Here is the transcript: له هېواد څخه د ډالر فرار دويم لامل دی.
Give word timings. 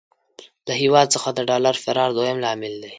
له 0.67 0.73
هېواد 0.81 1.07
څخه 1.15 1.29
د 1.33 1.39
ډالر 1.49 1.75
فرار 1.83 2.09
دويم 2.17 2.37
لامل 2.43 2.73
دی. 2.83 2.89